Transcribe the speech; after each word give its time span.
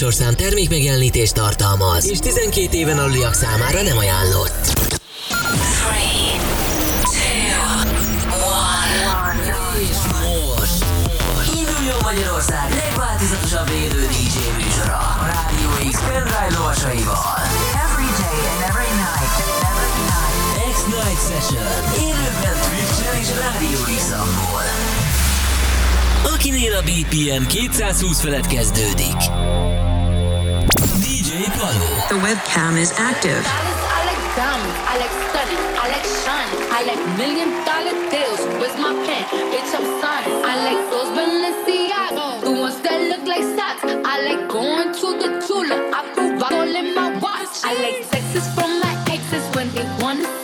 műsorszám 0.00 0.34
termék 0.34 0.68
megjelenítést 0.68 1.34
tartalmaz, 1.34 2.08
és 2.08 2.18
12 2.18 2.76
éven 2.76 2.98
aluliak 2.98 3.34
számára 3.34 3.82
nem 3.82 3.98
ajánlott. 3.98 4.60
Three, 5.80 6.40
two, 7.02 7.30
one. 8.64 9.44
És 9.88 10.00
most 10.12 10.82
induljon 11.60 11.98
Magyarország 12.02 12.66
legváltozatosabb 12.82 13.68
élő 13.68 14.06
DJ 14.06 14.36
műsora 14.62 14.98
a 15.22 15.24
Rádió 15.32 15.90
X 15.90 15.98
pendrive 16.08 16.50
lovasaival. 16.58 17.36
Every 17.86 18.10
day 18.22 18.40
and 18.52 18.60
every 18.70 18.92
night. 19.04 19.34
Every 19.70 19.94
night. 20.12 20.36
X-Night 20.76 21.20
Session 21.28 21.72
élőben 22.06 22.56
Twitch-en 22.64 23.14
és 23.22 23.28
Rádió 23.42 23.80
X-amból. 23.96 24.64
Akinél 26.34 26.72
a 26.74 26.82
BPM 26.82 27.46
220 27.46 28.20
felett 28.20 28.46
kezdődik. 28.46 29.18
DJ 31.50 32.08
The 32.08 32.18
webcam 32.26 32.78
is 32.78 32.92
active. 32.96 33.42
I 33.46 34.06
like 34.08 34.22
diamonds, 34.36 34.78
I 34.86 34.94
like 35.02 35.14
stunning, 35.26 35.62
I 35.82 35.86
like 35.94 36.06
shining, 36.22 36.60
I 36.70 36.80
like 36.90 37.02
million 37.18 37.50
dollar 37.66 37.96
deals. 38.10 38.40
Where's 38.60 38.76
my 38.78 38.94
pen? 39.06 39.24
Bitch, 39.50 39.72
I'm 39.74 39.86
signing. 40.00 40.36
I 40.46 40.54
like 40.66 40.80
those 40.90 41.10
Balenciaga, 41.16 42.44
the 42.44 42.52
ones 42.52 42.80
that 42.82 42.98
look 43.10 43.24
like 43.26 43.44
socks. 43.58 43.82
I 43.84 44.14
like 44.28 44.48
going 44.48 44.92
to 45.00 45.08
the 45.22 45.28
Tula, 45.46 45.76
I 45.92 46.00
put 46.14 46.40
rock 46.40 46.52
all 46.52 46.76
in 46.82 46.94
my 46.94 47.18
watch. 47.18 47.54
I 47.64 47.74
like 47.82 48.08
texts 48.10 48.54
from 48.54 48.70
my 48.80 48.94
exes 49.10 49.44
when 49.56 49.68
they 49.74 49.86
want 50.02 50.39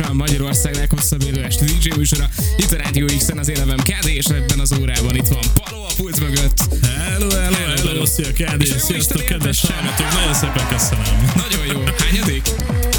Session, 0.00 0.16
Magyarország 0.16 0.74
leghosszabb 0.74 1.22
élő 1.26 1.42
este 1.42 1.64
DJ 1.64 1.88
műsora. 1.96 2.28
Itt 2.56 2.72
a 2.72 2.76
Rádió 2.76 3.06
X-en 3.18 3.38
az 3.38 3.48
élevem 3.48 3.76
KD, 3.76 4.06
és 4.06 4.24
ebben 4.24 4.58
az 4.60 4.72
órában 4.80 5.16
itt 5.16 5.26
van 5.26 5.40
Paló 5.54 5.82
a 5.82 5.92
pult 5.96 6.20
mögött. 6.20 6.58
Hello, 6.82 7.30
hello, 7.30 7.56
hello, 7.56 7.88
hello, 7.88 8.06
szia 8.06 8.32
Kádi, 8.32 8.64
És 8.64 8.70
jó 8.70 8.76
sziasztok, 8.78 9.24
kedves 9.24 9.60
hallgatók, 9.60 10.12
nagyon 10.12 10.34
szépen 10.34 10.66
köszönöm. 10.68 11.32
Nagyon 11.36 11.66
jó. 11.66 11.92
Hányadik? 11.98 12.42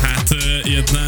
Hát 0.01 0.35
ilyet 0.63 0.91
ne, 0.91 1.07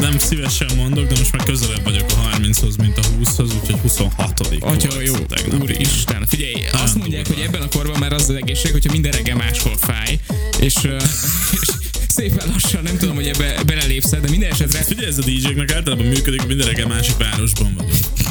nem 0.00 0.18
szívesen 0.18 0.68
mondok, 0.76 1.06
de 1.06 1.14
most 1.18 1.32
már 1.32 1.44
közelebb 1.46 1.84
vagyok 1.84 2.10
a 2.10 2.36
30-hoz, 2.36 2.76
mint 2.76 2.98
a 2.98 3.00
20-hoz, 3.00 3.50
úgyhogy 3.60 3.80
26 3.80 4.40
Atya 4.60 5.00
jó, 5.00 5.16
tegnap. 5.16 5.62
úristen. 5.62 6.26
Figyelj, 6.28 6.54
azt 6.72 6.94
mondják, 6.94 7.26
durva. 7.26 7.40
hogy 7.40 7.48
ebben 7.48 7.62
a 7.62 7.68
korban 7.68 7.98
már 7.98 8.12
az 8.12 8.28
az 8.28 8.34
egészség, 8.34 8.72
hogyha 8.72 8.92
minden 8.92 9.12
reggel 9.12 9.36
máshol 9.36 9.76
fáj, 9.76 10.18
és, 10.60 10.74
és 11.60 11.81
szépen 12.12 12.48
lassan, 12.48 12.82
nem 12.82 12.96
tudom, 12.96 13.14
hogy 13.14 13.26
ebbe 13.26 13.62
belelépsz 13.66 14.10
de 14.10 14.30
minden 14.30 14.50
esetre 14.50 14.82
Figyelj, 14.82 15.06
ez 15.06 15.18
a 15.18 15.22
DJ-knek 15.22 15.72
általában 15.72 16.06
működik, 16.06 16.46
minden 16.46 16.66
reggel 16.66 16.86
másik 16.86 17.16
városban 17.16 17.74
vagyunk. 17.76 18.21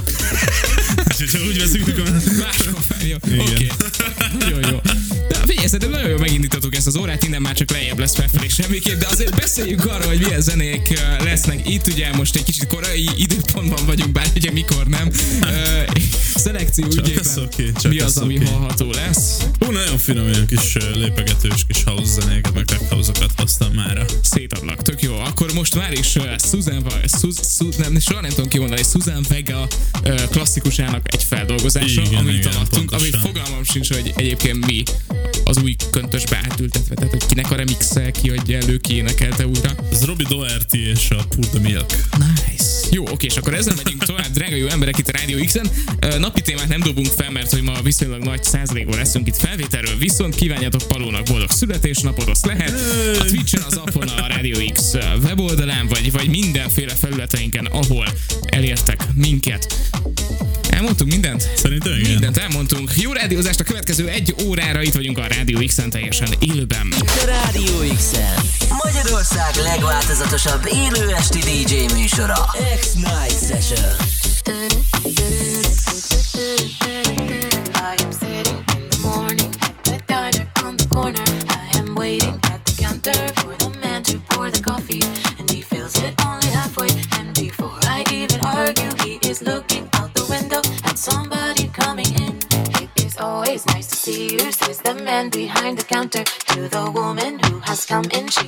Hogyha 1.22 1.40
úgy 1.48 1.60
veszünk, 1.60 1.88
akkor... 1.88 2.22
Jó, 3.02 3.16
Igen. 3.34 3.40
oké. 3.40 3.72
Nagyon 4.40 4.72
jó. 4.72 4.80
De 5.30 5.36
figyelj, 5.46 5.68
szerintem 5.68 5.90
nagyon 5.90 6.10
jól 6.10 6.20
megindítottuk 6.20 6.76
ezt 6.76 6.88
az 6.88 6.96
órát, 6.96 7.24
innen 7.24 7.42
már 7.42 7.54
csak 7.54 7.72
lejjebb 7.72 8.00
lesz 8.00 8.16
felfelé 8.16 8.48
semmiképp, 8.48 9.00
de 9.00 9.08
azért 9.08 9.36
beszéljünk 9.36 9.86
arról, 9.86 10.08
hogy 10.08 10.20
milyen 10.20 10.42
zenék 10.42 11.00
lesznek 11.24 11.70
itt, 11.70 11.88
ugye 11.88 12.16
most 12.16 12.36
egy 12.36 12.44
kicsit 12.44 12.68
korai 12.68 13.10
időpontban 13.16 13.86
vagyunk, 13.86 14.12
bár 14.12 14.28
ugye 14.36 14.52
mikor 14.52 14.88
nem. 14.88 15.12
Szelekció 16.36 16.86
ügyében 16.86 17.24
csak 17.82 17.92
mi 17.92 18.00
az, 18.00 18.18
ami 18.18 18.36
oké. 18.36 18.46
hallható 18.46 18.92
lesz. 18.92 19.38
Hú, 19.60 19.72
nagyon 19.72 19.98
finom 19.98 20.28
ilyen 20.28 20.48
kis 20.48 20.78
lépegetős 20.94 21.66
kis 21.68 21.84
house 21.84 22.22
zenéket, 22.22 22.54
meg 22.54 22.66
tech 22.66 22.90
house-okat 22.90 23.32
hoztam 23.38 23.74
mára. 23.74 24.06
Szétadlak, 24.24 24.82
tök 24.82 25.02
jó. 25.02 25.20
Akkor 25.20 25.54
most 25.54 25.76
már 25.76 25.92
is 25.92 26.18
Susan, 26.52 26.84
vagy 26.84 27.10
Sus, 27.20 27.36
Sus, 27.58 27.76
nem, 27.76 28.00
soha 28.00 28.22
nem 28.22 28.30
tudom 28.30 28.48
kimondani, 28.48 28.84
Susan 28.84 29.26
Vega 29.30 29.68
klasszikusának 30.30 31.11
egy 31.14 31.24
feldolgozása, 31.24 32.02
Igen, 32.02 32.20
amit 32.20 32.38
igen, 32.38 32.54
alattunk, 32.54 32.92
ami 32.92 33.10
fogalmam 33.22 33.64
sincs, 33.64 33.94
hogy 33.94 34.14
egyébként 34.16 34.66
mi 34.66 34.84
az 35.44 35.58
új 35.64 35.76
köntösbe 35.92 36.38
átültetve, 36.50 36.96
tehát 36.96 37.12
hogy 37.12 37.26
kinek 37.26 37.52
a 37.52 37.56
remixe, 37.56 38.12
ki 38.12 38.30
adja 38.30 38.58
elő, 38.58 38.78
ki 38.78 38.96
énekelte 38.96 39.48
újra. 39.48 39.72
Ez 39.92 40.06
Robbie 40.06 40.28
Doherty 40.30 40.74
és 40.74 41.10
a 41.10 41.24
Pour 41.30 41.46
the 41.46 41.60
Milk. 41.60 41.96
Nice. 42.18 42.61
Jó, 42.92 43.08
oké, 43.12 43.26
és 43.26 43.38
akkor 43.38 43.54
ezzel 43.54 43.74
megyünk 43.84 44.04
tovább, 44.04 44.32
drága 44.34 44.56
jó 44.56 44.68
emberek 44.68 44.98
itt 44.98 45.08
a 45.08 45.12
Rádió 45.12 45.46
X-en. 45.46 45.70
Napi 46.20 46.42
témát 46.42 46.68
nem 46.68 46.80
dobunk 46.80 47.08
fel, 47.08 47.32
mert 47.32 47.52
hogy 47.52 47.62
ma 47.62 47.82
viszonylag 47.82 48.24
nagy 48.24 48.44
százalékban 48.44 48.98
leszünk 48.98 49.28
itt 49.28 49.38
felvételről, 49.38 49.98
viszont 49.98 50.36
kívánjátok 50.36 50.82
Palónak 50.88 51.24
boldog 51.24 51.50
születésnapot, 51.52 52.28
azt 52.28 52.46
lehet. 52.46 52.74
A 53.20 53.26
Twitch-en, 53.26 53.62
az 53.62 53.78
appon, 53.78 54.08
a 54.08 54.28
Rádió 54.28 54.72
X 54.74 54.94
weboldalán, 55.24 55.88
vagy, 55.88 56.12
vagy 56.12 56.30
mindenféle 56.30 56.94
felületeinken, 56.94 57.66
ahol 57.66 58.08
elértek 58.46 59.04
minket. 59.16 59.76
Elmondtunk 60.70 61.12
mindent? 61.12 61.50
Szerintem 61.56 61.94
igen. 61.94 62.10
Mindent 62.12 62.38
elmondtunk. 62.38 62.92
Jó 62.96 63.12
rádiózást 63.12 63.60
a 63.60 63.64
következő 63.64 64.08
egy 64.08 64.36
órára, 64.44 64.82
itt 64.82 64.94
vagyunk 64.94 65.18
a 65.18 65.28
Rádió 65.28 65.60
X-en 65.66 65.90
teljesen 65.90 66.28
élőben. 66.40 66.94
Rádió 67.26 67.96
x 67.96 68.12
Magyarország 68.84 69.56
legváltozatosabb 69.64 70.70
élő 70.74 71.14
esti 71.16 71.40
DJ 71.40 71.94
műsora. 72.22 72.46
X-Night 72.80 73.40
Session. 73.48 74.21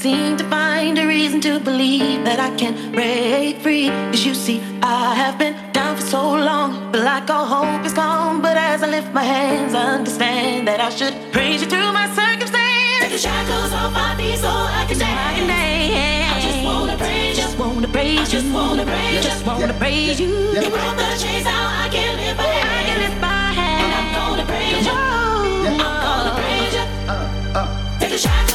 seem 0.00 0.34
to 0.38 0.44
find 0.44 0.98
a 0.98 1.06
reason 1.06 1.42
to 1.42 1.60
believe 1.60 2.24
that 2.24 2.40
I 2.40 2.50
can 2.56 2.72
break 2.92 3.58
free. 3.58 3.88
Cause 4.10 4.24
you 4.24 4.34
see, 4.34 4.58
I 4.82 5.14
have 5.14 5.36
been 5.36 5.54
down 5.72 5.96
for 5.96 6.06
so 6.16 6.22
long, 6.22 6.90
but 6.90 7.02
like 7.02 7.28
all 7.28 7.44
hope 7.44 7.84
is 7.84 7.92
gone. 7.92 8.40
But 8.40 8.56
as 8.56 8.82
I 8.82 8.88
lift 8.88 9.12
my 9.12 9.22
hands, 9.22 9.74
I 9.74 9.84
understand 9.98 10.66
that 10.68 10.80
I 10.80 10.88
should 10.88 11.14
praise 11.32 11.60
you 11.62 11.68
through 11.68 11.92
my 11.92 12.06
circumstance. 12.16 13.00
Take 13.02 13.12
the 13.12 13.18
shackles 13.18 13.72
off 13.74 13.92
my 13.92 14.16
feet 14.16 14.38
so 14.38 14.48
I 14.48 14.86
can 14.88 14.98
dance. 14.98 16.32
I 16.32 16.40
just 16.48 16.64
wanna 16.64 16.96
praise 16.96 17.36
you. 17.36 17.44
Just 17.44 17.58
wanna 17.58 17.88
praise 17.88 18.32
you. 18.32 18.40
Just 18.40 18.54
wanna 18.54 18.84
praise 18.86 19.14
you. 19.16 19.22
Just 19.30 19.46
wanna 19.46 19.74
praise 19.82 20.18
you. 20.20 20.28
You 20.64 20.70
brought 20.76 20.96
the 20.96 21.08
chains 21.22 21.46
out, 21.46 21.68
I 21.84 21.88
can 21.92 22.16
lift 22.16 22.38
my 22.38 22.48
hands. 22.56 22.72
I 22.72 22.82
can 22.88 22.98
lift 23.04 23.18
my 23.20 23.52
hands. 23.60 23.84
And 23.84 23.92
I'm 23.98 24.08
gonna 24.16 24.46
praise 24.52 24.86
you. 24.88 24.96
I'm 24.96 25.96
gonna 26.08 26.32
praise 26.40 26.72
you. 26.78 26.84
Uh, 27.04 27.12
uh, 27.12 27.60
uh. 27.60 28.00
Take 28.00 28.12
the 28.12 28.18
shackles 28.18 28.49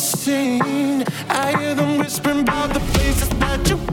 I 0.00 1.58
hear 1.58 1.74
them 1.74 1.98
whispering 1.98 2.42
about 2.42 2.72
the 2.72 2.78
places 2.78 3.28
that 3.30 3.68
you 3.68 3.87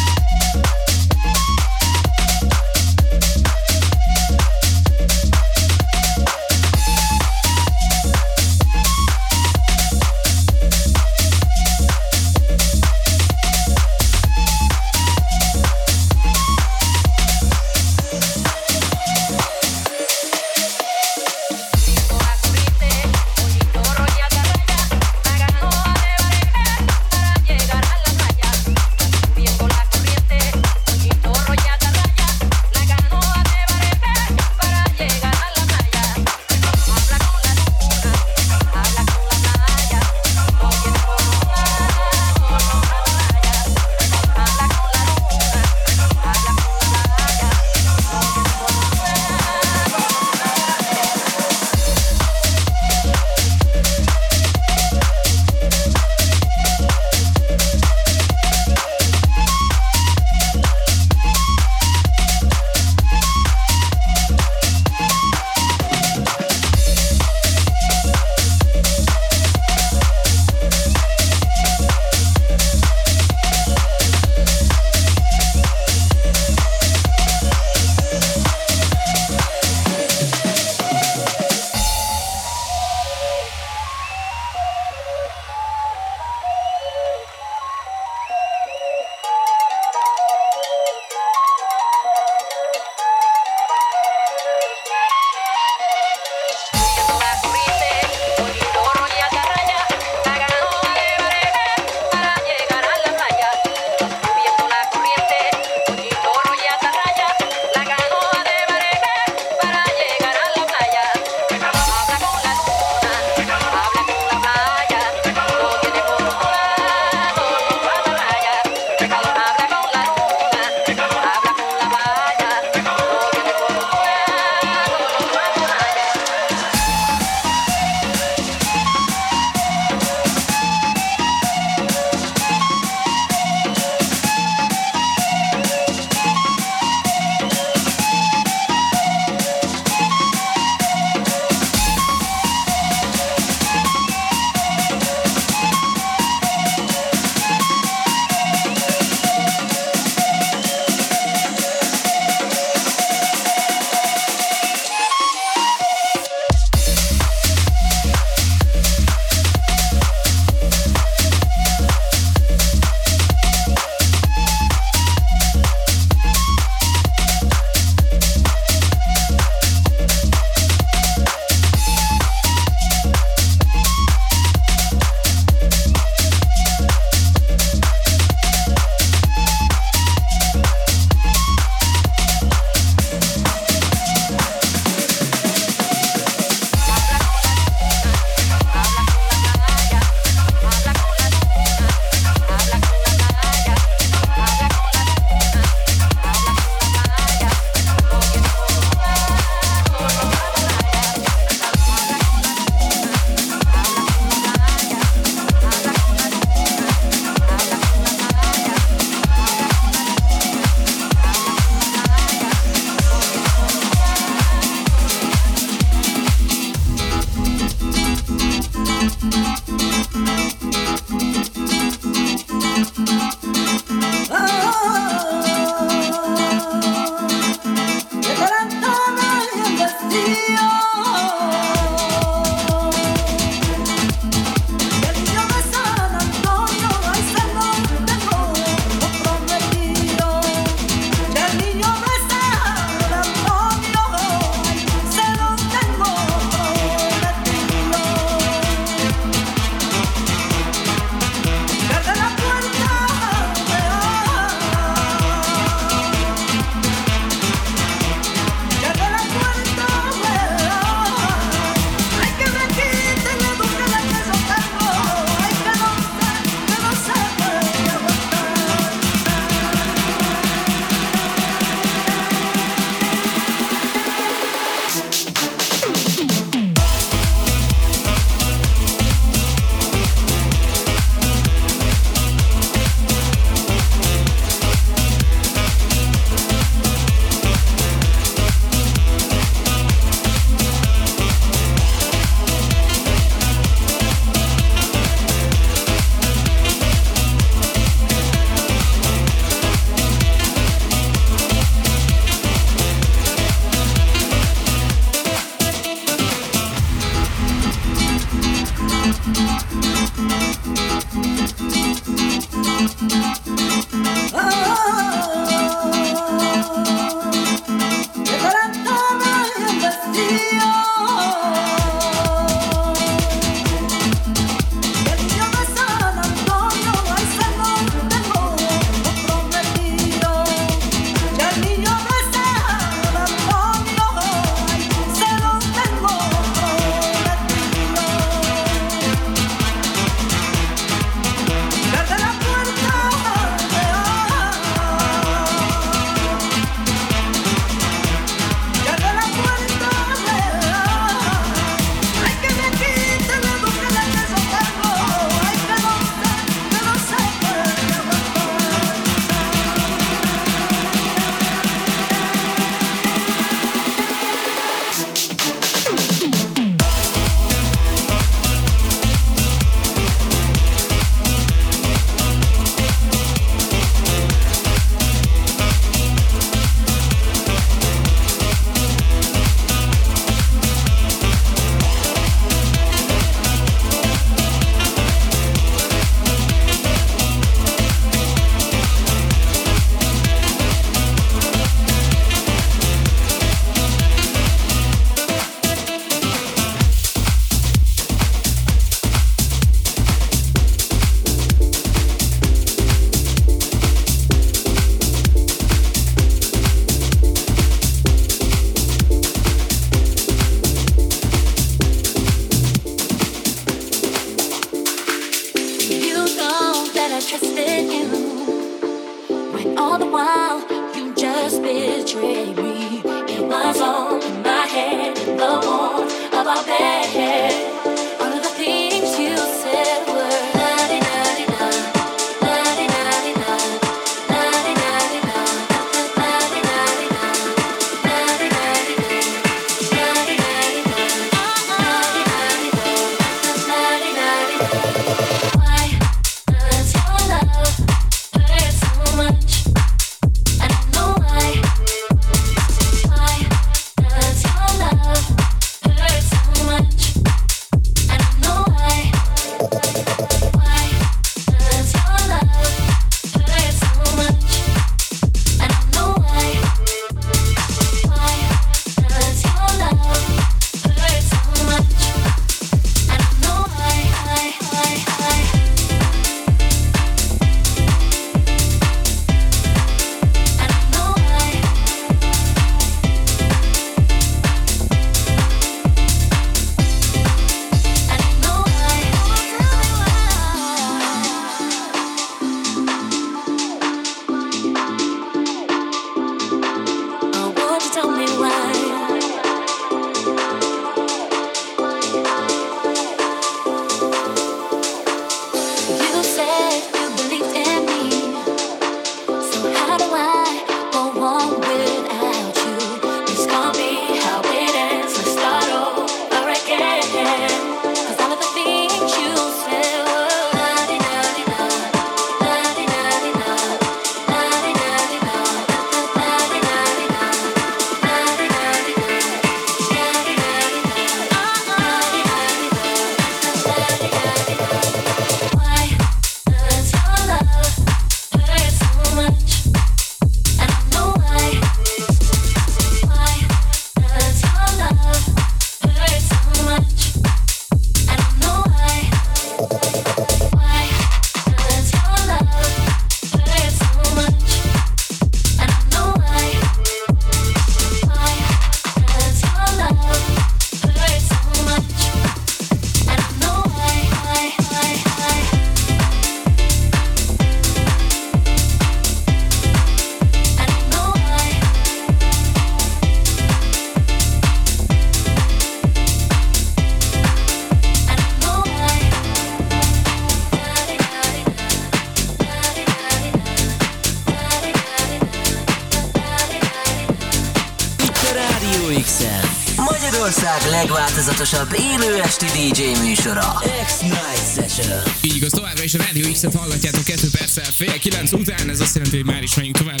legváltozatosabb 591.56 591.76
élő 591.78 592.20
esti 592.20 592.46
DJ 592.46 593.06
műsora. 593.06 593.62
X-Night 593.86 594.54
Session. 594.54 595.02
Így 595.20 595.36
igaz, 595.36 595.50
továbbra 595.50 595.82
is 595.82 595.94
a 595.94 595.98
Radio 595.98 596.32
X-et 596.32 596.54
hallgatjátok 596.54 597.04
2 597.04 597.28
perccel 597.32 597.64
fél 597.64 597.98
9 597.98 598.32
után, 598.32 598.70
ez 598.70 598.80
azt 598.80 598.94
jelenti, 598.94 599.16
hogy 599.16 599.26
már 599.26 599.42
is 599.42 599.54
megyünk 599.54 599.76
tovább. 599.76 600.00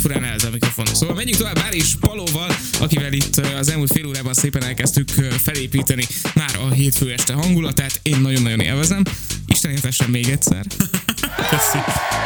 Furán 0.00 0.24
el 0.24 0.36
a 0.46 0.50
mikrofon. 0.52 0.86
Szóval 0.86 1.14
menjünk 1.14 1.38
tovább 1.38 1.54
Bár 1.54 1.74
és 1.74 1.94
Palóval, 2.00 2.56
akivel 2.80 3.12
itt 3.12 3.36
az 3.36 3.70
elmúlt 3.70 3.92
fél 3.92 4.06
órában 4.06 4.34
szépen 4.34 4.64
elkezdtük 4.64 5.08
felépíteni 5.42 6.06
már 6.34 6.58
a 6.60 6.72
hétfő 6.72 7.12
este 7.12 7.32
hangulatát. 7.32 8.00
Én 8.02 8.20
nagyon-nagyon 8.20 8.60
élvezem. 8.60 9.02
Isten 9.46 9.70
értessen 9.70 10.10
még 10.10 10.28
egyszer. 10.28 10.66
Köszi. 11.36 11.78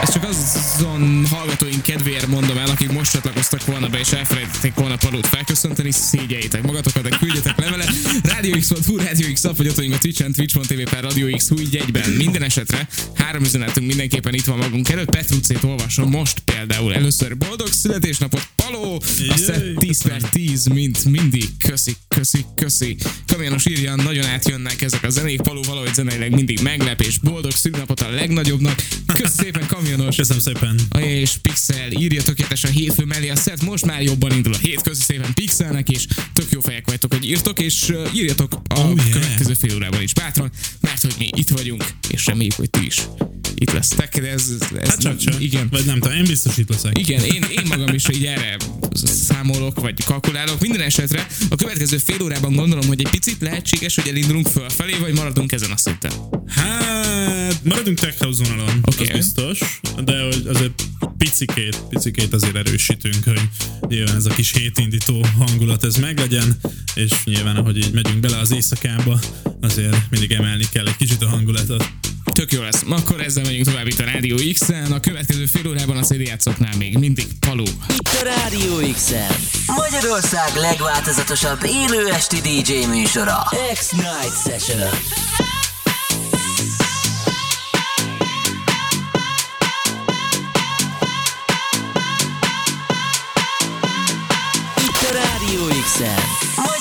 Ezt 0.03 0.13
csak 0.13 0.25
azon 0.25 1.27
hallgatóink 1.27 1.83
kedvéért 1.83 2.27
mondom 2.27 2.59
el, 2.59 2.71
akik 2.71 2.93
most 2.93 3.13
csatlakoztak 3.13 3.65
volna 3.65 3.89
be 3.89 3.99
és 3.99 4.13
elfelejtették 4.13 4.75
volna 4.75 4.97
Palót 4.97 5.27
felköszönteni, 5.27 5.91
szégyeljétek 5.91 6.63
magatokat, 6.63 7.03
de 7.03 7.17
küldjetek 7.17 7.59
levelet. 7.59 7.91
Radio 8.23 8.59
X.hu, 8.59 8.97
Radio 8.97 9.33
X 9.33 9.41
szapfogyatóink 9.41 9.95
a 9.95 9.99
Twitch-en, 9.99 10.33
twitch.tv 10.33 10.91
per 10.91 11.03
Radio 11.03 11.37
X 11.37 11.51
így 11.59 11.77
egyben. 11.77 12.11
Minden 12.11 12.43
esetre 12.43 12.89
három 13.15 13.43
üzenetünk 13.43 13.87
mindenképpen 13.87 14.35
itt 14.35 14.45
van 14.45 14.59
magunk 14.59 14.89
előtt. 14.89 15.11
Petrucét 15.11 15.65
olvasom 15.65 16.11
most 16.11 16.39
például. 16.39 16.95
Először 16.95 17.37
boldog 17.37 17.69
születésnapot, 17.69 18.49
Paló! 18.57 19.03
A 19.29 19.37
set 19.37 19.75
10 19.79 20.03
per 20.03 20.21
10, 20.21 20.65
mint 20.65 21.05
mindig. 21.05 21.49
Köszi, 21.59 21.97
köszi, 22.09 22.45
köszi. 22.55 22.97
Kamionos 23.27 23.67
írja, 23.67 23.95
nagyon 23.95 24.25
átjönnek 24.25 24.83
ezek 24.83 25.05
a 25.05 25.11
zenék. 25.11 25.41
Paló 25.41 25.63
valahogy 25.63 25.95
zeneileg 25.95 26.35
mindig 26.35 26.61
meglep, 26.63 27.01
és 27.01 27.19
boldog 27.19 27.53
születnapot 27.53 28.01
a 28.01 28.11
legnagyobbnak. 28.11 28.83
Köszi 29.07 29.33
szépen, 29.37 29.67
kamionos! 29.67 30.17
Köszönöm 30.17 30.43
szépen. 30.43 30.81
És 30.99 31.31
Pixel 31.43 31.91
írja 31.93 32.23
tökéletes 32.23 32.65
a 32.65 32.69
hétfő 32.69 33.05
mellé 33.05 33.29
a 33.29 33.37
szett, 33.37 33.63
most 33.63 33.85
már 33.87 34.03
jobban 34.03 34.33
indul 34.33 34.53
a 34.55 34.57
hét, 34.59 34.83
köszi 34.83 35.03
szépen 35.03 35.35
Pixelnek, 35.35 35.89
és 35.89 36.07
tök 36.33 36.47
jó 36.51 36.61
fejek 36.61 36.87
vagytok, 36.87 37.13
hogy 37.15 37.29
írtok, 37.29 37.61
és 37.61 37.93
írjatok 38.15 38.53
a 38.69 38.79
Oh, 38.81 38.95
yeah. 38.97 39.11
következő 39.11 39.55
fél 39.55 39.75
órában 39.75 40.03
is 40.03 40.13
bátran, 40.13 40.51
mert 40.81 41.01
hogy 41.03 41.15
mi 41.19 41.29
itt 41.37 41.49
vagyunk, 41.49 41.85
és 42.09 42.27
reméljük, 42.27 42.55
hogy 42.55 42.71
ti 42.71 42.87
is 42.87 42.97
itt 43.55 43.73
lesztek, 43.73 44.21
de 44.21 44.31
ez, 44.31 44.51
ez 44.61 44.89
Hát 44.89 45.01
csak 45.01 45.17
csak. 45.17 45.41
igen. 45.43 45.69
Vagy 45.71 45.85
nem 45.85 45.99
tudom, 46.01 46.17
én 46.17 46.25
biztos 46.25 46.57
itt 46.57 46.69
leszek. 46.69 46.99
Igen, 46.99 47.25
én, 47.25 47.45
én 47.57 47.63
magam 47.69 47.95
is 47.95 48.05
így 48.13 48.25
erre 48.27 48.57
számolok, 49.05 49.81
vagy 49.81 50.05
kalkulálok. 50.05 50.61
Minden 50.61 50.81
esetre 50.81 51.27
a 51.51 51.55
következő 51.55 51.99
fél 51.99 52.23
órában 52.23 52.53
gondolom, 52.53 52.87
hogy 52.87 53.01
egy 53.01 53.11
picit 53.11 53.37
lehetséges, 53.41 53.95
hogy 53.95 54.09
elindulunk 54.09 54.47
fölfelé, 54.49 54.95
vagy 55.01 55.15
maradunk 55.15 55.53
ezen 55.53 55.71
a 55.71 55.77
szinten. 55.77 56.13
Hát, 56.49 57.65
maradunk 57.65 57.99
tech 57.99 58.19
house 58.23 58.45
vonalon. 58.49 58.81
Okay. 58.95 59.07
az 59.07 59.17
biztos, 59.17 59.81
de 60.05 60.23
hogy 60.23 60.47
azért 60.47 60.83
picikét, 61.19 61.83
picikét 61.89 62.35
azért 62.35 62.57
erősítünk, 62.57 63.25
hogy 63.25 63.41
nyilván 63.89 64.17
ez 64.17 64.27
a 64.27 64.31
kis 64.31 64.53
hétindító 64.53 65.27
hangulat 65.39 65.85
ez 65.85 65.97
meglegyen, 65.97 66.57
és 66.95 67.11
nyilván 67.25 67.57
ahogy 67.57 67.77
így 67.77 67.93
megyünk 67.93 68.21
bele 68.21 68.39
az 68.39 68.53
éjszakába, 68.53 69.19
azért 69.61 69.97
mindig 70.11 70.33
emelni 70.33 70.65
kell 70.73 70.87
egy 70.87 70.97
kicsit 70.97 71.23
a 71.23 71.29
hangulatot. 71.29 71.91
Tök 72.33 72.53
jó 72.53 72.63
lesz. 72.63 72.83
Akkor 72.89 73.21
ezzel 73.21 73.45
megyünk 73.45 73.67
tovább 73.67 73.87
itt 73.87 73.99
a 73.99 74.05
Rádió 74.05 74.37
X-en. 74.53 74.93
A 74.93 75.01
következő 75.01 75.47
fél 75.47 75.69
órában 75.69 75.97
a 75.97 76.03
CD 76.03 76.21
játszoknál 76.21 76.77
még 76.77 76.99
mindig 76.99 77.27
Paló. 77.41 77.67
Itt 77.89 78.09
a 78.21 78.23
Rádió 78.23 78.93
x 78.93 79.13
Magyarország 79.67 80.57
legváltozatosabb 80.57 81.59
élő 81.65 82.07
esti 82.09 82.37
DJ 82.37 82.87
műsora. 82.87 83.39
X-Night 83.73 84.43
Session. 84.45 85.60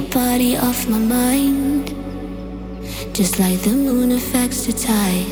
Your 0.00 0.10
body 0.10 0.56
off 0.56 0.88
my 0.88 0.98
mind. 0.98 1.88
Just 3.12 3.38
like 3.38 3.58
the 3.60 3.70
moon 3.70 4.12
affects 4.12 4.66
the 4.66 4.72
tide. 4.72 5.26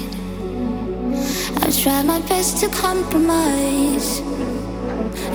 I've 1.63 1.77
tried 1.83 2.05
my 2.07 2.21
best 2.29 2.59
to 2.59 2.69
compromise. 2.69 4.21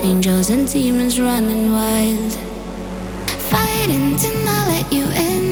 Angels 0.02 0.50
and 0.50 0.70
demons 0.70 1.18
running 1.20 1.72
wild. 1.72 2.32
Fighting 3.50 4.16
to 4.16 4.44
not 4.44 4.68
let 4.68 4.92
you 4.92 5.04
in. 5.04 5.43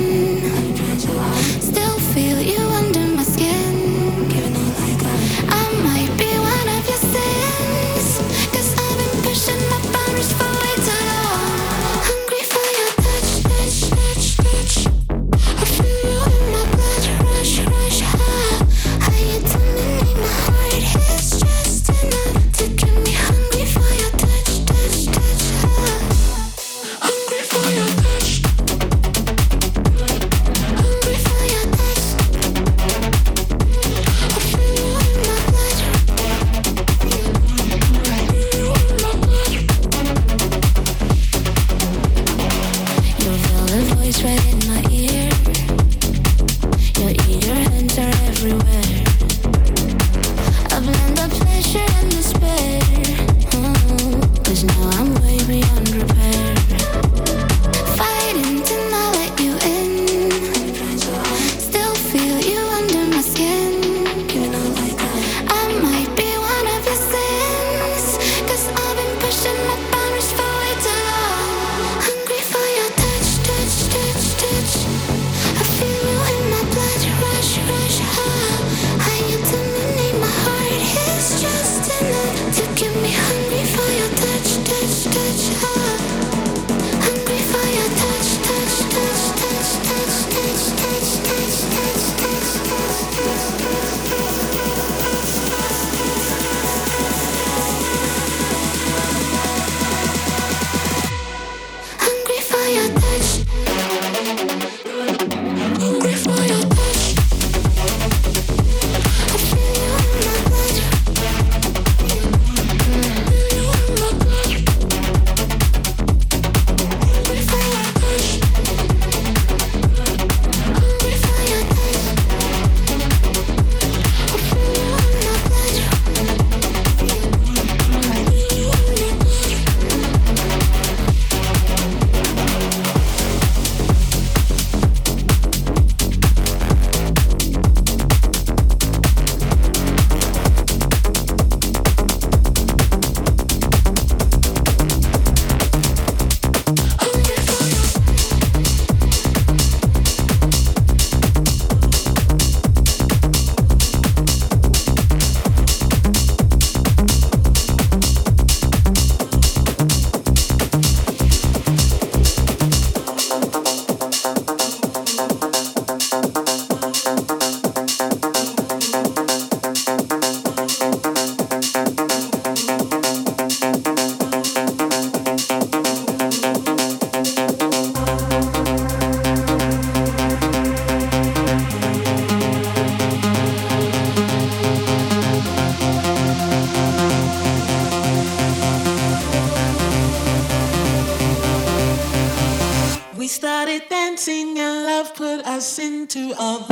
two 196.13 196.35
of 196.39 196.72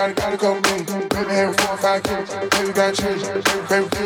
gotta 0.00 0.14
gotta 0.14 0.36
go. 0.36 0.54
Baby, 0.60 1.52
four 1.58 1.74
or 1.74 1.76
five 1.76 2.02
baby 2.50 2.72
got 2.72 2.94
changed. 2.94 3.26
Baby, 3.68 3.88
baby. 3.90 3.99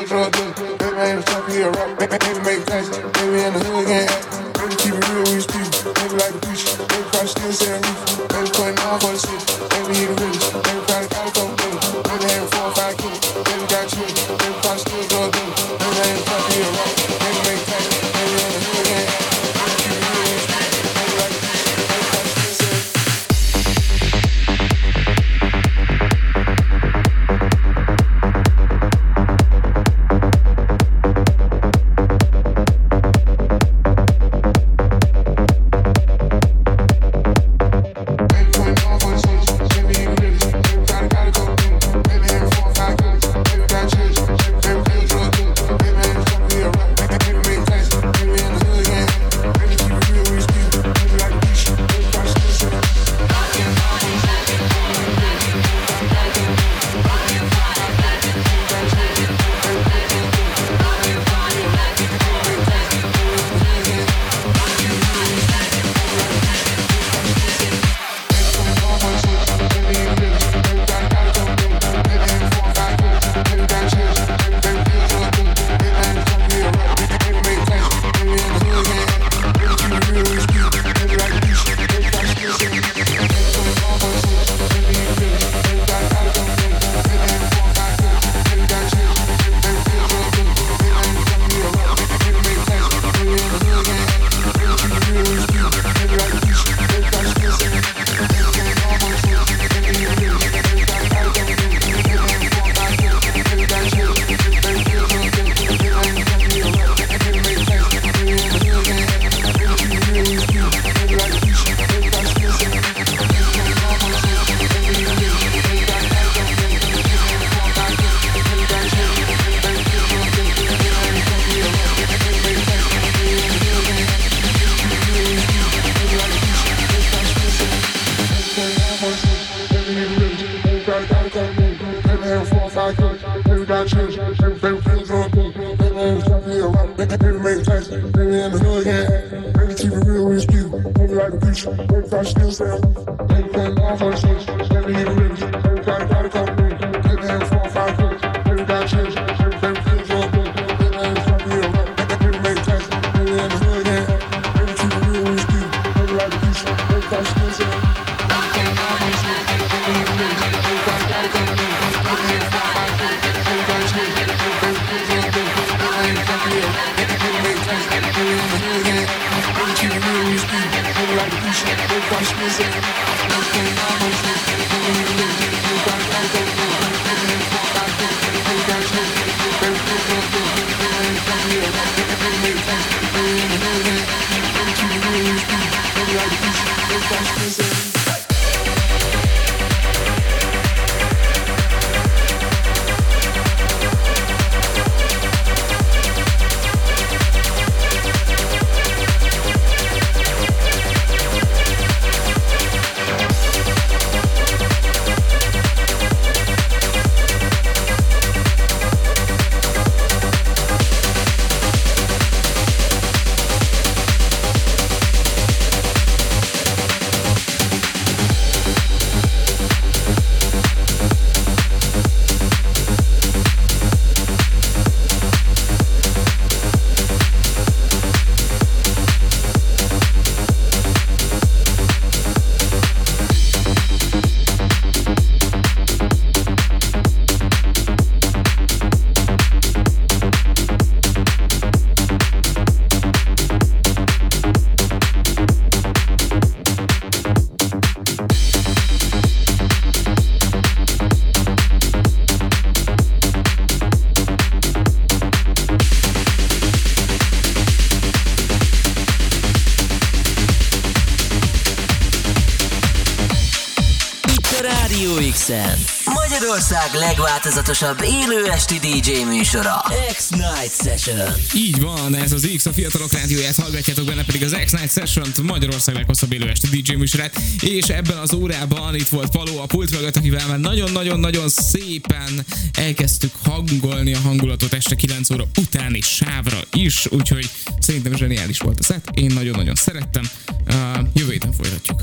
Legváltozatosabb 267.44 268.02
élő 268.02 268.50
esti 268.50 268.78
DJ 268.78 269.24
műsora. 269.24 269.84
X-Night 270.16 270.74
Session. 270.82 271.34
Így 271.54 271.80
van, 271.80 272.16
ez 272.16 272.32
az 272.32 272.48
X, 272.56 272.66
a 272.66 272.72
fiatalok 272.72 273.12
rádióját 273.12 273.56
hallgatjátok 273.56 274.04
benne 274.04 274.24
pedig 274.24 274.42
az 274.42 274.56
X-Night 274.64 274.92
Session 274.92 275.26
Magyarország 275.42 275.94
leghosszabb 275.94 276.32
élő 276.32 276.48
este 276.48 276.68
DJ 276.68 276.94
műsorát, 276.94 277.40
és 277.60 277.84
ebben 277.86 278.16
az 278.16 278.32
órában 278.32 278.94
itt 278.94 279.08
volt 279.08 279.30
Paló 279.30 279.58
a 279.58 279.66
pult 279.66 279.90
mögött, 279.90 280.16
akivel 280.16 280.46
már 280.46 280.60
nagyon-nagyon-nagyon 280.60 281.48
szépen 281.48 282.44
elkezdtük 282.72 283.32
hangolni 283.42 284.14
a 284.14 284.20
hangulatot 284.20 284.72
este 284.72 284.94
9 284.94 285.30
óra 285.30 285.44
utáni 285.60 286.00
sávra 286.00 286.58
is, 286.72 287.06
úgyhogy 287.10 287.50
szerintem 287.78 288.16
zseniális 288.16 288.58
volt 288.58 288.78
a 288.78 288.82
set, 288.82 289.10
én 289.14 289.32
nagyon-nagyon 289.34 289.74
szerettem, 289.74 290.28
uh, 290.66 290.74
jövő 291.14 291.32
héten 291.32 291.52
folytatjuk. 291.52 292.02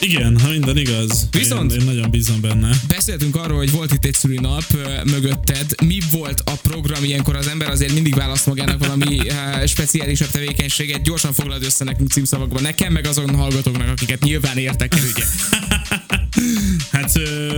Igen, 0.00 0.38
ha 0.40 0.48
minden 0.48 0.76
igaz. 0.76 1.28
Viszont- 1.30 1.72
én, 1.72 1.80
én 1.80 1.84
nagyon 1.86 2.10
bízom 2.10 2.40
benne. 2.40 2.70
Beszéltünk 2.88 3.36
arról, 3.36 3.56
hogy 3.56 3.70
volt 3.70 3.92
itt 3.92 4.04
egy 4.04 4.14
szülinap 4.14 4.64
mögötted. 5.04 5.66
Mi 5.84 5.98
volt 6.10 6.40
a 6.44 6.52
program 6.62 7.04
ilyenkor? 7.04 7.36
Az 7.36 7.46
ember 7.46 7.68
azért 7.68 7.92
mindig 7.92 8.14
választ 8.14 8.46
magának 8.46 8.78
valami 8.78 9.18
speciálisabb 9.66 10.30
tevékenységet. 10.30 11.02
Gyorsan 11.02 11.32
foglald 11.32 11.64
össze 11.64 11.84
nekünk 11.84 12.10
címszavakban. 12.10 12.62
Nekem 12.62 12.92
meg 12.92 13.06
azon 13.06 13.34
hallgatóknak, 13.34 13.88
akiket 13.88 14.22
nyilván 14.24 14.56
értek 14.58 14.94
el, 14.94 15.00
ugye. 15.14 15.24
Hát 16.92 17.16
ö, 17.16 17.57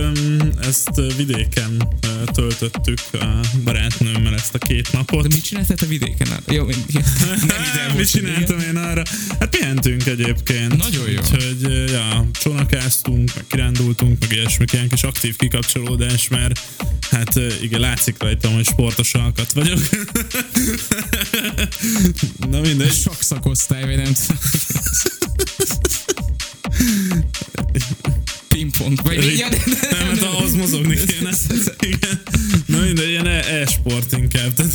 ezt 0.67 1.15
vidéken 1.15 1.87
töltöttük 2.25 2.99
a 3.11 3.39
barátnőmmel 3.63 4.33
ezt 4.33 4.55
a 4.55 4.57
két 4.57 4.91
napot. 4.91 5.21
De 5.21 5.27
mit 5.33 5.43
csináltál 5.43 5.77
a 5.81 5.85
vidéken? 5.85 6.27
Jó, 6.47 6.65
nem 7.47 7.63
ide 7.73 7.93
Mit 7.95 8.09
csináltam 8.09 8.59
én 8.59 8.75
arra? 8.75 9.03
Hát 9.39 9.49
pihentünk 9.49 10.05
egyébként. 10.05 10.77
Nagyon 10.77 11.09
jó. 11.09 11.19
Úgyhogy 11.19 11.89
ja, 11.89 12.27
csónakáztunk, 12.31 13.31
meg 13.35 13.45
kirándultunk, 13.47 14.19
meg 14.19 14.31
ilyesmik, 14.31 14.73
ilyen 14.73 14.89
kis 14.89 15.03
aktív 15.03 15.35
kikapcsolódás, 15.35 16.27
mert 16.27 16.59
hát 17.11 17.39
igen, 17.61 17.79
látszik 17.79 18.15
rajtam, 18.19 18.53
hogy 18.53 18.65
sportos 18.65 19.13
alkat 19.13 19.53
vagyok. 19.53 19.79
Na 22.51 22.59
mindegy. 22.61 22.93
Sok 22.93 23.21
szakosztály, 23.21 23.85
vagy 23.85 23.95
nem 23.95 24.13
tudom. 24.13 24.37
Pingpong, 28.83 29.01
vagy 29.07 29.37
ja, 29.37 29.49
de- 29.49 29.57
de- 29.65 29.87
Nem, 29.97 30.07
hát 30.07 30.21
ahhoz 30.21 30.53
mozogni 30.53 30.95
kéne. 30.95 31.29
Igen. 31.93 32.21
Na 32.65 32.79
mindegy, 32.79 33.09
ilyen 33.09 33.27
e-sport 33.27 34.11
inkább. 34.17 34.53
Tehát, 34.53 34.71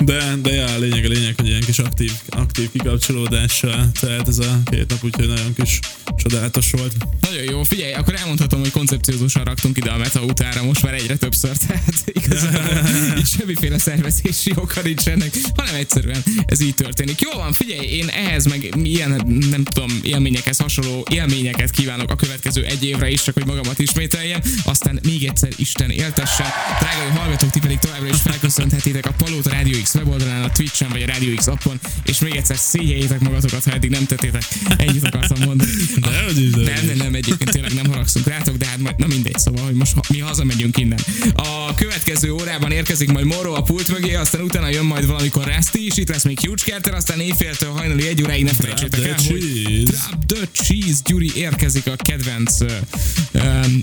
de, 0.00 0.34
de 0.42 0.64
a 0.64 0.78
lényeg, 0.78 1.04
a 1.04 1.08
lényeg, 1.08 1.34
hogy 1.36 1.46
ilyen 1.46 1.60
kis 1.60 1.78
aktív, 1.78 2.12
aktív 2.28 2.70
kikapcsolódással 2.70 3.90
telt 4.00 4.28
ez 4.28 4.38
a 4.38 4.60
két 4.64 4.90
nap, 4.90 5.04
úgyhogy 5.04 5.28
nagyon 5.28 5.54
kis 5.54 5.78
csodálatos 6.16 6.70
volt. 6.70 6.92
Nagyon 7.20 7.42
jó, 7.42 7.62
figyelj, 7.62 7.92
akkor 7.92 8.14
elmondhatom, 8.14 8.60
hogy 8.60 8.70
koncepciózusan 8.70 9.44
raktunk 9.44 9.76
ide 9.76 9.90
a 9.90 9.96
meta 9.96 10.20
utára 10.20 10.62
most 10.62 10.82
már 10.82 10.94
egyre 10.94 11.16
többször, 11.16 11.56
tehát 11.56 11.94
igazából 12.22 12.90
így 13.18 13.26
semmiféle 13.26 13.78
szervezési 13.78 14.52
oka 14.54 14.80
nincsenek, 14.82 15.30
hanem 15.56 15.74
egyszerűen 15.74 16.22
ez 16.46 16.60
így 16.60 16.74
történik. 16.74 17.20
Jó 17.20 17.30
van, 17.30 17.52
figyelj, 17.52 17.86
én 17.86 18.08
ehhez 18.08 18.44
meg 18.46 18.74
ilyen, 18.82 19.10
nem 19.50 19.64
tudom, 19.64 20.00
élményekhez 20.02 20.58
hasonló 20.58 21.06
élményeket 21.10 21.70
kívánok 21.70 22.10
a 22.10 22.16
következő 22.16 22.64
egy 22.64 22.84
évre 22.84 23.10
is, 23.10 23.22
csak 23.22 23.34
hogy 23.34 23.46
magamat 23.46 23.78
ismételjem, 23.78 24.40
aztán 24.64 25.00
még 25.02 25.24
egyszer 25.24 25.52
Isten 25.56 25.90
éltessen. 25.90 26.46
Drágai 26.78 27.18
hallgatók, 27.18 27.50
ti 27.50 27.60
pedig 27.60 27.78
továbbra 27.78 28.08
is 28.08 28.20
felköszönhetitek 28.20 29.06
a 29.06 29.12
Palóta 29.12 29.50
Rádió 29.50 29.78
X 29.84 29.94
weboldalán, 29.94 30.42
a 30.42 30.50
Twitch-en 30.50 30.88
vagy 30.90 31.02
a 31.02 31.06
Rádió 31.06 31.34
X 31.34 31.46
appon, 31.46 31.80
és 32.04 32.18
még 32.18 32.36
egyszer 32.36 32.56
szégyeljétek 32.56 33.20
magatokat, 33.20 33.64
ha 33.64 33.70
eddig 33.70 33.90
nem 33.90 34.06
tettétek. 34.06 34.42
Ennyit 34.76 35.04
akartam 35.04 35.42
mondani. 35.44 35.70
Dehogy 35.96 36.42
is, 36.42 36.50
dehogy 36.50 36.64
Nem, 36.64 36.86
nem, 36.86 36.96
nem, 36.96 37.14
egyébként 37.14 37.50
tényleg 37.50 37.74
nem 37.74 37.86
haragszunk 37.86 38.26
rátok, 38.26 38.56
de 38.56 38.66
hát 38.66 38.78
majd, 38.78 38.98
na 38.98 39.06
mindegy, 39.06 39.38
szóval, 39.38 39.64
hogy 39.64 39.74
most 39.74 39.92
ha, 39.92 40.00
mi 40.08 40.18
hazamegyünk 40.18 40.78
innen. 40.78 40.98
A 41.34 41.74
következő 41.74 42.32
órában 42.32 42.70
érkezik 42.70 43.12
majd 43.12 43.24
Moro 43.24 43.52
a 43.52 43.62
pult 43.62 43.88
mögé, 43.88 44.14
aztán 44.14 44.40
utána 44.40 44.68
jön 44.68 44.84
majd 44.84 45.06
valamikor 45.06 45.44
Rusty 45.56 45.86
is, 45.86 45.96
itt 45.96 46.08
lesz 46.08 46.24
még 46.24 46.38
Huge 46.40 46.62
Carter, 46.64 46.94
aztán 46.94 47.20
éjféltől 47.20 47.70
hajnali 47.70 48.06
egy 48.06 48.22
óráig 48.22 48.44
ne 48.44 48.52
felejtsétek 48.52 49.04
el, 49.04 49.16
hogy. 49.26 49.82
Drop 49.82 50.26
the 50.26 50.48
Cheese 50.52 50.98
Gyuri 51.04 51.32
érkezik 51.34 51.86
a 51.86 51.96
kedvenc, 51.96 52.60
ö, 52.60 52.72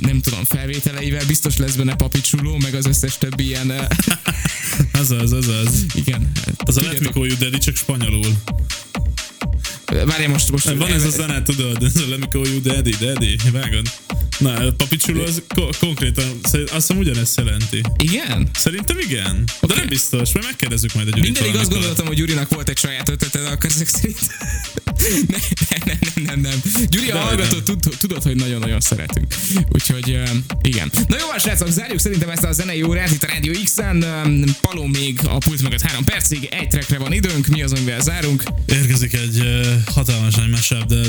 nem 0.02 0.22
tudom, 0.22 0.43
felvételeivel, 0.43 1.26
biztos 1.26 1.58
lesz 1.58 1.76
benne 1.76 1.95
papicsuló, 1.95 2.58
meg 2.58 2.74
az 2.74 2.86
összes 2.86 3.18
többi 3.18 3.45
ilyen, 3.45 3.70
ö, 3.70 3.82
Azaz, 5.02 5.32
azaz. 5.32 5.86
Igen. 5.93 6.31
Az 6.57 6.77
a 6.77 6.81
Let 6.81 6.99
Me 6.99 7.09
Call 7.09 7.25
You 7.25 7.37
Daddy 7.37 7.57
csak 7.57 7.75
spanyolul. 7.75 8.35
Várj, 10.05 10.25
most, 10.25 10.51
most 10.51 10.73
Van 10.73 10.91
ez 10.91 11.05
a 11.05 11.09
zene, 11.09 11.41
tudod? 11.41 11.83
Ez 11.83 11.95
a 11.95 12.09
Let 12.09 12.19
Me 12.19 12.27
Call 12.27 12.45
You 12.47 12.61
Daddy, 12.61 12.95
Daddy. 12.99 13.37
Vágod? 13.51 13.87
Na, 14.37 14.71
papicsuló 14.71 15.23
az 15.23 15.41
ko- 15.55 15.77
konkrétan, 15.77 16.25
azt 16.41 16.57
hiszem 16.75 16.97
ugyanezt 16.97 17.37
jelenti. 17.37 17.81
Igen? 17.97 18.49
Szerintem 18.53 18.99
igen. 18.99 19.43
De 19.61 19.75
nem 19.75 19.87
biztos, 19.87 20.31
mert 20.33 20.45
megkérdezzük 20.45 20.93
majd 20.93 21.07
a 21.07 21.11
Gyurit 21.11 21.39
Mindig 21.41 21.59
azt 21.59 21.69
gondoltam, 21.69 22.07
hogy 22.07 22.15
Gyurinak 22.15 22.49
volt 22.49 22.69
egy 22.69 22.77
saját 22.77 23.09
ötlete, 23.09 23.39
de 23.39 23.47
akkor 23.49 23.69
ezek 23.69 23.87
szerint 23.87 24.19
nem, 25.70 25.82
nem, 25.86 25.97
nem, 25.99 26.24
nem, 26.26 26.39
nem. 26.39 26.62
Gyuri, 26.89 27.10
a 27.10 27.18
hallgató, 27.18 27.60
tud, 27.60 27.80
tudod, 27.99 28.24
hogy 28.24 28.36
nagyon-nagyon 28.36 28.80
szeretünk. 28.80 29.36
Úgyhogy 29.70 30.10
uh, 30.10 30.30
igen. 30.62 30.91
Na 31.08 31.16
jó, 31.20 31.26
srácok, 31.39 31.70
zárjuk 31.70 31.99
szerintem 31.99 32.30
ezt 32.30 32.43
a 32.43 32.52
zenei 32.52 32.84
órát 32.84 33.12
itt 33.12 33.24
a 33.24 33.28
Rádió 33.28 33.54
X-en. 33.64 34.04
Um, 34.04 34.43
Paló 34.62 34.86
még 34.86 35.20
a 35.24 35.38
pult 35.38 35.62
mögött 35.62 35.82
három 35.82 36.04
percig, 36.04 36.47
egy 36.52 36.68
trackre 36.68 36.97
van 36.97 37.14
időnk, 37.14 37.47
mi 37.47 37.62
az, 37.64 37.72
amivel 37.72 37.99
zárunk? 37.99 38.43
Érkezik 38.66 39.14
egy 39.14 39.39
uh, 39.39 39.66
hatalmas 39.93 40.36
nagy 40.36 40.49
mesebb, 40.49 40.86
de 40.86 41.02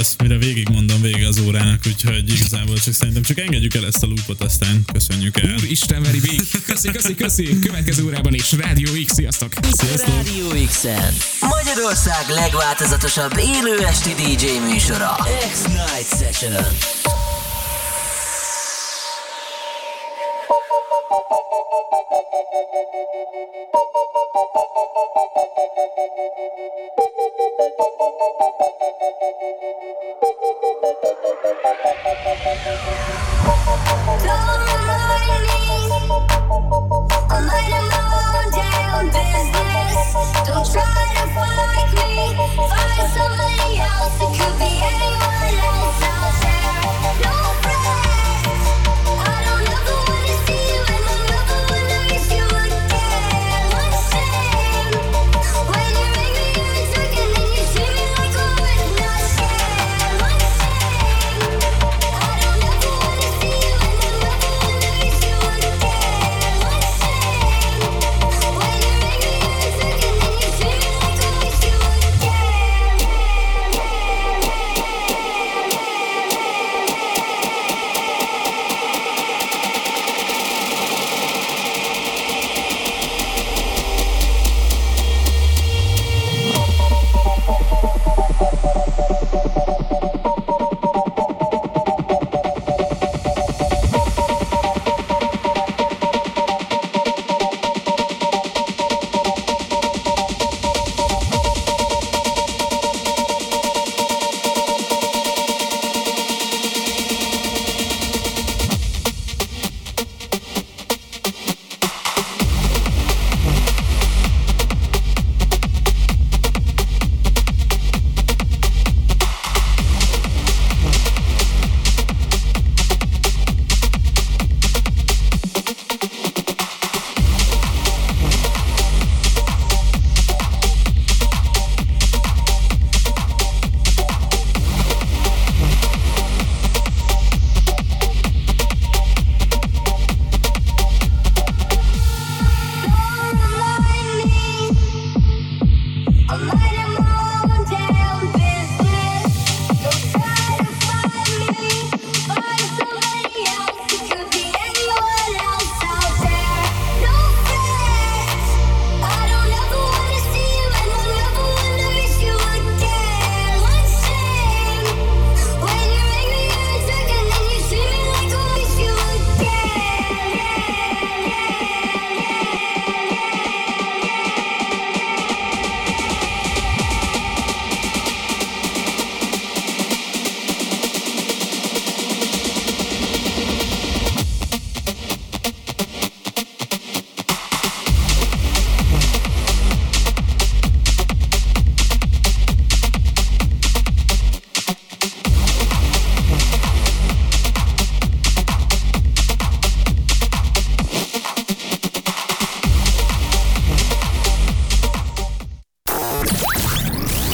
ezt 0.00 0.22
mire 0.22 0.36
végigmondom 0.38 1.00
vége 1.02 1.26
az 1.26 1.38
órának, 1.38 1.80
úgyhogy 1.86 2.30
igazából 2.34 2.78
csak 2.78 2.94
szerintem 2.94 3.22
csak 3.22 3.38
engedjük 3.38 3.74
el 3.74 3.86
ezt 3.86 4.02
a 4.02 4.06
loopot, 4.06 4.42
aztán 4.42 4.84
köszönjük 4.92 5.40
el. 5.40 5.54
Úristen, 5.58 6.02
veri 6.02 6.20
big. 6.20 6.40
Köszi, 6.66 6.88
köszi, 6.90 7.14
köszi. 7.14 7.58
Következő 7.58 8.04
órában 8.04 8.34
is 8.34 8.52
Rádió 8.52 8.90
X, 9.04 9.14
sziasztok. 9.14 9.52
Rádió 10.06 10.66
X-en 10.66 11.14
Magyarország 11.40 12.28
legváltozatosabb 12.28 13.35
legújabb 13.36 13.64
élő 13.64 13.86
esti 13.86 14.14
DJ 14.14 14.58
műsora. 14.58 15.16
X-Night 15.50 16.18
Session. 16.18 16.52
Don't 40.46 40.72
try 40.72 41.14
to 41.20 41.25
like 41.56 41.92
me, 41.96 42.36
find 42.70 43.08
somebody 43.16 43.78
else. 43.78 44.16
It 44.24 44.30
could 44.38 44.56
be 44.58 44.70
anyone 44.84 45.56
else. 45.64 46.35